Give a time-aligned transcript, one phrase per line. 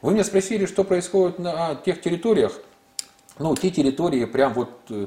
[0.00, 2.52] Вы меня спросили, что происходит на тех территориях.
[3.38, 5.06] Ну, те территории прям вот, э,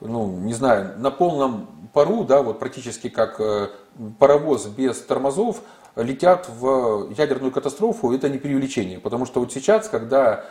[0.00, 3.68] ну, не знаю, на полном пару, да, вот практически как э,
[4.18, 5.62] паровоз без тормозов,
[5.96, 9.00] летят в ядерную катастрофу, это не преувеличение.
[9.00, 10.44] Потому что вот сейчас, когда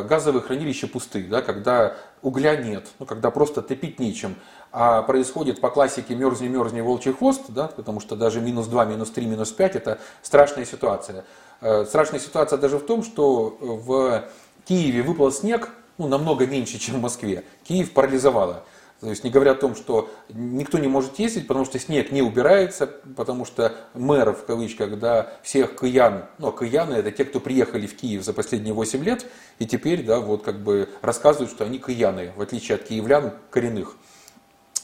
[0.00, 4.36] газовые хранилища пусты, да, когда угля нет, ну, когда просто топить нечем,
[4.70, 9.10] а происходит по классике мерзни, мерзни, волчий хвост, да, потому что даже минус 2, минус
[9.10, 11.24] 3, минус 5 это страшная ситуация.
[11.60, 14.24] Э, страшная ситуация даже в том, что в
[14.64, 17.44] Киеве выпал снег, ну, намного меньше, чем в Москве.
[17.64, 18.64] Киев парализовало.
[19.02, 22.22] То есть не говоря о том, что никто не может ездить, потому что снег не
[22.22, 27.40] убирается, потому что мэр, в кавычках, да, всех киян, ну, а кияны это те, кто
[27.40, 29.26] приехали в Киев за последние 8 лет,
[29.58, 33.96] и теперь, да, вот как бы рассказывают, что они кияны, в отличие от киевлян коренных.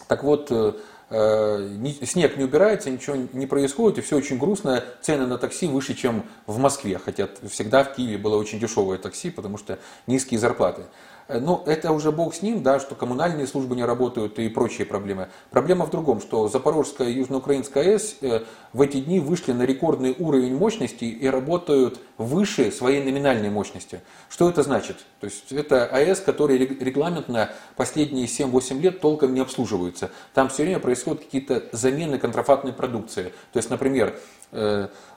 [0.09, 0.73] Так вот, э,
[1.11, 4.83] э, снег не убирается, ничего не происходит, и все очень грустно.
[5.01, 9.31] Цены на такси выше, чем в Москве, хотя всегда в Киеве было очень дешевое такси,
[9.31, 9.79] потому что
[10.09, 10.87] низкие зарплаты.
[11.29, 14.87] Э, ну, это уже бог с ним, да, что коммунальные службы не работают и прочие
[14.87, 15.29] проблемы.
[15.51, 18.41] Проблема в другом, что Запорожская и Южноукраинская АЭС э,
[18.73, 24.01] в эти дни вышли на рекордный уровень мощности и работают выше своей номинальной мощности.
[24.31, 24.97] Что это значит?
[25.21, 30.11] То есть это АЭС, который регламентно последние 7-8 лет толком не обслуживается.
[30.33, 33.33] Там все время происходят какие-то замены контрафактной продукции.
[33.53, 34.19] То есть, например,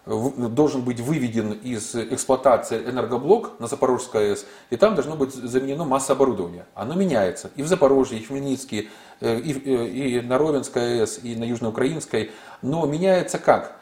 [0.05, 6.13] должен быть выведен из эксплуатации энергоблок на Запорожской АЭС, и там должно быть заменено масса
[6.13, 6.65] оборудования.
[6.73, 8.89] Оно меняется и в Запорожье, и в Хмельницкий,
[9.21, 12.31] э, и, э, и на Ровенской АЭС, и на Южноукраинской.
[12.61, 13.77] Но меняется как?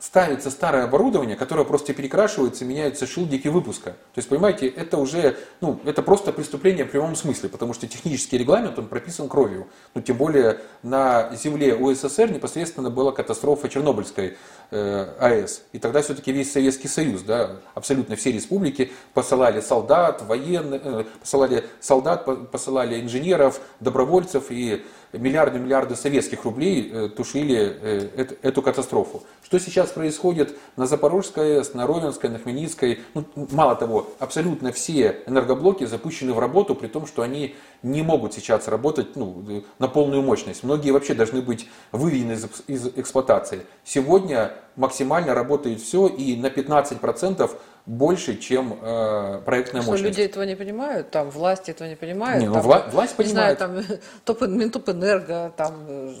[0.00, 3.90] Ставится старое оборудование, которое просто перекрашивается, меняются шилдики выпуска.
[3.90, 8.38] То есть, понимаете, это уже, ну, это просто преступление в прямом смысле, потому что технический
[8.38, 9.68] регламент, он прописан кровью.
[9.94, 14.38] Ну, тем более на земле УССР непосредственно была катастрофа Чернобыльской
[14.70, 15.64] э, АЭС.
[15.72, 21.64] И тогда все-таки весь Советский Союз, да, абсолютно все республики посылали солдат, военных, э, посылали
[21.78, 24.82] солдат, посылали инженеров, добровольцев и
[25.12, 29.22] миллиарды-миллиарды советских рублей э, тушили э, эту катастрофу.
[29.42, 33.00] Что сейчас происходит на Запорожской на Ровенской, на Хмельницкой?
[33.14, 38.34] Ну, мало того, абсолютно все энергоблоки запущены в работу, при том, что они не могут
[38.34, 40.62] сейчас работать ну, на полную мощность.
[40.62, 43.62] Многие вообще должны быть выведены из, из эксплуатации.
[43.84, 47.50] Сегодня максимально работает все, и на 15%
[47.90, 50.16] больше, чем э, проектная что, мощность.
[50.16, 52.40] люди этого не понимают, там власти этого не понимают.
[52.40, 53.58] Не, ну, там, вла- власть понимает.
[53.60, 56.14] Не знаю, там топ, Минтопэнерго, там э,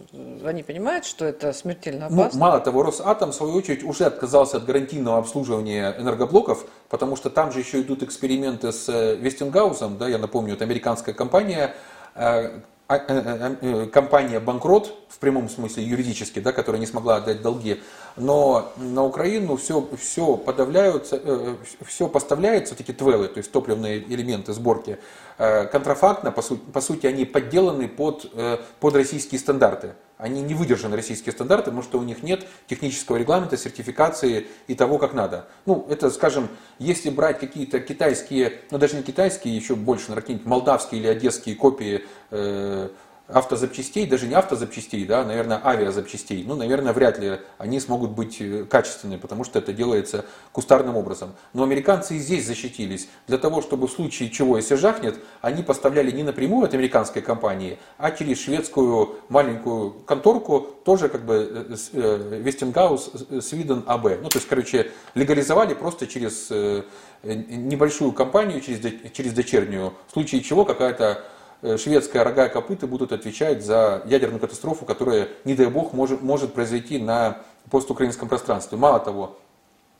[0.46, 2.40] они понимают, что это смертельно ну, опасно.
[2.40, 7.30] Ну, мало того, Росатом, в свою очередь, уже отказался от гарантийного обслуживания энергоблоков, потому что
[7.30, 11.76] там же еще идут эксперименты с э, Вестингаузом, да, я напомню, это американская компания,
[12.16, 12.50] э,
[13.92, 17.80] компания банкрот в прямом смысле юридически, да, которая не смогла отдать долги,
[18.16, 21.56] но на Украину все, все подавляются, э,
[21.86, 24.98] все поставляется, вот эти твелы, то есть топливные элементы сборки,
[25.36, 28.30] контрафактно, по сути, по сути они подделаны под,
[28.78, 29.94] под российские стандарты.
[30.20, 34.98] Они не выдержаны российские стандарты, потому что у них нет технического регламента, сертификации и того,
[34.98, 35.46] как надо.
[35.66, 36.48] Ну, это, скажем,
[36.78, 41.56] если брать какие-то китайские, ну даже не китайские, еще больше, наверное, какие-нибудь молдавские или одесские
[41.56, 42.90] копии э,
[43.32, 48.64] автозапчастей, даже не автозапчастей, да, наверное, авиазапчастей, ну, наверное, вряд ли они смогут быть э,
[48.64, 51.34] качественными, потому что это делается кустарным образом.
[51.52, 53.08] Но американцы и здесь защитились.
[53.26, 57.78] Для того, чтобы в случае чего, если жахнет, они поставляли не напрямую от американской компании,
[57.98, 64.22] а через шведскую маленькую конторку, тоже как бы Вестингаус, Свиден АБ.
[64.22, 66.50] Ну, то есть, короче, легализовали просто через
[67.22, 68.80] небольшую компанию, через,
[69.12, 71.22] через дочернюю, в случае чего какая-то Э,
[71.62, 76.54] шведская рога и копыта будут отвечать за ядерную катастрофу, которая, не дай бог, может, может
[76.54, 77.38] произойти на
[77.70, 78.78] постукраинском пространстве.
[78.78, 79.36] Мало того,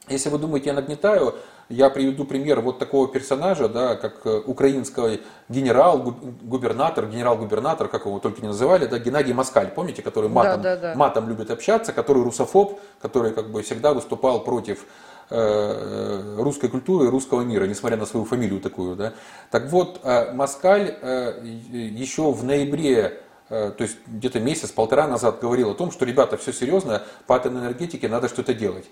[0.09, 1.35] если вы думаете, я нагнетаю,
[1.69, 8.19] я приведу пример вот такого персонажа, да, как э, украинский генерал, губернатор, генерал-губернатор, как его
[8.19, 10.95] только не называли, да, Геннадий Москаль, помните, который матом, да, да, да.
[10.97, 17.09] матом любит общаться, который русофоб, который как бы всегда выступал против Э, русской культуры и
[17.09, 18.97] русского мира, несмотря на свою фамилию такую.
[18.97, 19.15] Да?
[19.51, 25.75] Так вот, э, Москаль э, еще в ноябре то есть где-то месяц-полтора назад говорил о
[25.75, 28.85] том, что, ребята, все серьезно, по атомной энергетике надо что-то делать.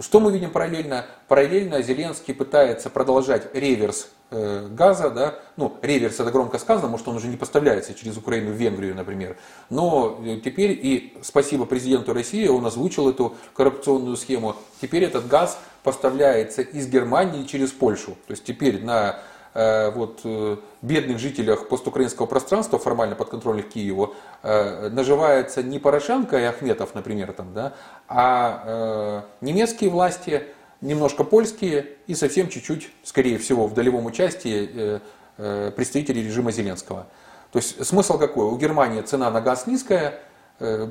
[0.00, 1.06] Что мы видим параллельно?
[1.28, 7.16] Параллельно Зеленский пытается продолжать реверс Э, газа, да, ну, реверс это громко сказано, может он
[7.16, 9.36] уже не поставляется через Украину в Венгрию, например,
[9.68, 15.58] но э, теперь и спасибо президенту России, он озвучил эту коррупционную схему, теперь этот газ
[15.82, 19.18] поставляется из Германии через Польшу, то есть теперь на
[19.54, 26.44] э, вот, э, бедных жителях постукраинского пространства, формально подконтрольных Киеву, э, наживается не Порошенко и
[26.44, 27.72] Ахметов, например, там, да,
[28.08, 30.44] а немецкие власти,
[30.80, 35.00] немножко польские и совсем чуть-чуть, скорее всего, в долевом участии
[35.36, 37.06] представители режима Зеленского.
[37.52, 38.46] То есть смысл какой?
[38.46, 40.20] У Германии цена на газ низкая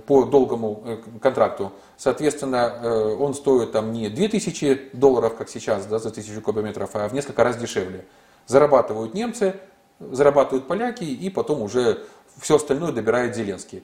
[0.08, 1.72] по долгому э, контракту.
[1.98, 7.08] Соответственно, э, он стоит там не 2000 долларов, как сейчас, да, за 1000 кубометров, а
[7.08, 8.06] в несколько раз дешевле.
[8.48, 9.56] Зарабатывают немцы,
[10.00, 12.04] зарабатывают поляки и потом уже
[12.40, 13.84] все остальное добирает Зеленский.